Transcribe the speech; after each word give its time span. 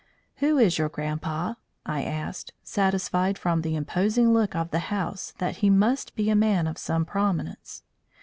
"Who 0.37 0.57
is 0.57 0.79
your 0.79 0.89
grandpa?" 0.89 1.53
I 1.85 2.01
asked, 2.03 2.53
satisfied 2.63 3.37
from 3.37 3.61
the 3.61 3.75
imposing 3.75 4.33
look 4.33 4.55
of 4.55 4.71
the 4.71 4.79
house 4.89 5.35
that 5.37 5.57
he 5.57 5.69
must 5.69 6.15
be 6.15 6.31
a 6.31 6.35
man 6.35 6.65
of 6.65 6.79
some 6.79 7.05
prominence. 7.05 7.83